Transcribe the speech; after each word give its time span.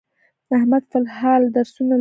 احمد 0.55 0.83
فل 0.91 0.99
الحال 1.05 1.41
درسونه 1.55 1.83
لولي. 1.85 1.89